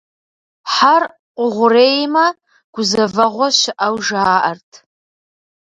[0.73, 1.03] Хьэр
[1.35, 2.25] къугъуреймэ,
[2.73, 4.71] гузэвэгъуэ щыӏэу жаӏэрт.